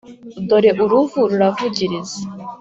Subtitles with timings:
[0.47, 2.17] dore uruvu ruravugiriza,